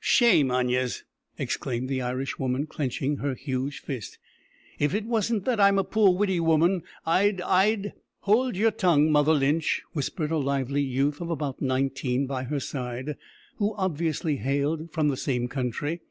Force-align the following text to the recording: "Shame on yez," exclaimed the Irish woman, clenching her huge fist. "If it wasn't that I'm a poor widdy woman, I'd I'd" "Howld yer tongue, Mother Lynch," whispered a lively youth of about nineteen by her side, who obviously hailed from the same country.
"Shame 0.00 0.48
on 0.52 0.68
yez," 0.68 1.02
exclaimed 1.40 1.88
the 1.88 2.02
Irish 2.02 2.38
woman, 2.38 2.68
clenching 2.68 3.16
her 3.16 3.34
huge 3.34 3.80
fist. 3.80 4.16
"If 4.78 4.94
it 4.94 5.04
wasn't 5.06 5.44
that 5.46 5.58
I'm 5.58 5.76
a 5.76 5.82
poor 5.82 6.14
widdy 6.16 6.38
woman, 6.38 6.84
I'd 7.04 7.40
I'd" 7.40 7.94
"Howld 8.24 8.54
yer 8.54 8.70
tongue, 8.70 9.10
Mother 9.10 9.34
Lynch," 9.34 9.82
whispered 9.94 10.30
a 10.30 10.38
lively 10.38 10.82
youth 10.82 11.20
of 11.20 11.30
about 11.30 11.60
nineteen 11.60 12.28
by 12.28 12.44
her 12.44 12.60
side, 12.60 13.16
who 13.56 13.74
obviously 13.74 14.36
hailed 14.36 14.92
from 14.92 15.08
the 15.08 15.16
same 15.16 15.48
country. 15.48 16.02